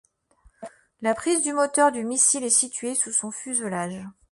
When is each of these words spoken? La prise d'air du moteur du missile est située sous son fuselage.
La 1.03 1.13
prise 1.13 1.43
d'air 1.43 1.53
du 1.53 1.53
moteur 1.53 1.91
du 1.91 2.03
missile 2.03 2.43
est 2.43 2.49
située 2.49 2.95
sous 2.95 3.11
son 3.11 3.29
fuselage. 3.29 4.01